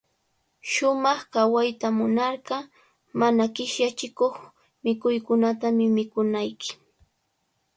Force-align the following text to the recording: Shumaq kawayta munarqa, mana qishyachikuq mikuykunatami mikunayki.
Shumaq 0.71 1.19
kawayta 1.33 1.87
munarqa, 1.97 2.57
mana 3.19 3.43
qishyachikuq 3.55 4.35
mikuykunatami 4.83 5.85
mikunayki. 5.95 6.71